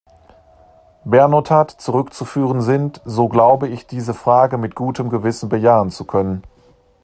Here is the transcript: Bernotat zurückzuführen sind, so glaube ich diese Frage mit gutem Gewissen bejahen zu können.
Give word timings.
Bernotat 1.05 1.69
zurückzuführen 1.69 2.61
sind, 2.63 3.01
so 3.05 3.27
glaube 3.29 3.67
ich 3.67 3.85
diese 3.85 4.15
Frage 4.15 4.57
mit 4.57 4.73
gutem 4.73 5.09
Gewissen 5.11 5.47
bejahen 5.47 5.91
zu 5.91 6.05
können. 6.05 6.41